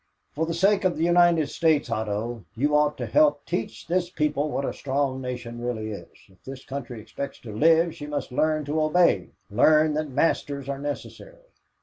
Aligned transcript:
For 0.33 0.47
the 0.47 0.53
sake 0.55 0.83
of 0.83 0.97
the 0.97 1.03
United 1.03 1.45
States, 1.51 1.87
Otto, 1.91 2.43
you 2.55 2.75
ought 2.75 2.97
to 2.97 3.05
help 3.05 3.45
teach 3.45 3.85
this 3.85 4.09
people 4.09 4.49
what 4.49 4.65
a 4.65 4.73
strong 4.73 5.21
nation 5.21 5.61
really 5.61 5.91
is. 5.91 6.09
If 6.27 6.43
this 6.43 6.65
country 6.65 6.99
expects 6.99 7.37
to 7.41 7.55
live 7.55 7.93
she 7.93 8.07
must 8.07 8.31
learn 8.31 8.65
to 8.65 8.81
obey 8.81 9.29
learn 9.51 9.93
that 9.93 10.09
masters 10.09 10.67
are 10.67 10.79
necessary. 10.79 11.43